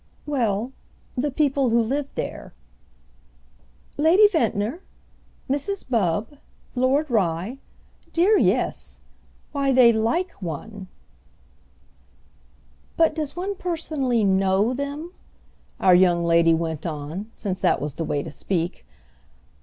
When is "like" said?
9.93-10.31